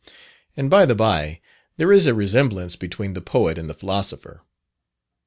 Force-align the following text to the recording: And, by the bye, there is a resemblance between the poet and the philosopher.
And, 0.57 0.67
by 0.67 0.87
the 0.87 0.95
bye, 0.95 1.41
there 1.77 1.91
is 1.93 2.07
a 2.07 2.15
resemblance 2.15 2.75
between 2.75 3.13
the 3.13 3.21
poet 3.21 3.59
and 3.59 3.69
the 3.69 3.75
philosopher. 3.75 4.41